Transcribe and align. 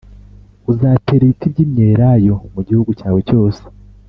uzatera 0.71 1.21
ibiti 1.25 1.45
by’imyelayo 1.53 2.33
mu 2.53 2.61
gihugu 2.67 2.91
cyawe 2.99 3.19
cyose, 3.29 3.61